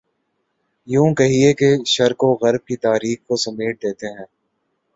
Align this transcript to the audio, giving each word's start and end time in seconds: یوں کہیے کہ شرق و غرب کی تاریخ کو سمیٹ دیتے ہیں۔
یوں 0.87 1.09
کہیے 1.15 1.53
کہ 1.53 1.69
شرق 1.85 2.23
و 2.23 2.33
غرب 2.41 2.65
کی 2.65 2.75
تاریخ 2.77 3.17
کو 3.27 3.35
سمیٹ 3.35 3.83
دیتے 3.83 4.07
ہیں۔ 4.07 4.25